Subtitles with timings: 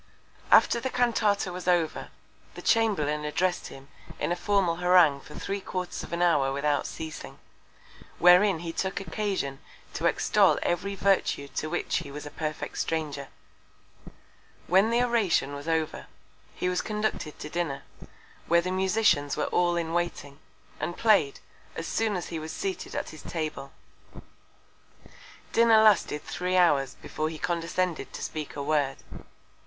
[0.49, 2.09] _After the Cantata was over,
[2.55, 3.87] the Chamberlain address'd him
[4.19, 7.37] in a formal Harangue for three Quarters of an Hour without ceasing;
[8.17, 9.59] wherein he took Occasion
[9.93, 13.27] to extol every Virtue to which he was a perfect Stranger;
[14.65, 16.07] when the Oration was over,
[16.55, 17.83] he was conducted to Dinner,
[18.47, 20.39] where the Musicians were all in waiting,
[20.79, 21.39] and play'd,
[21.75, 23.71] as soon as he was seated at his Table.
[25.53, 28.97] Dinner lasted three Hours before he condescended to speak a Word.